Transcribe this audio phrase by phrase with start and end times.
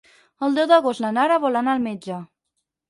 [0.47, 2.21] El deu d'agost na Nara vol anar al metge.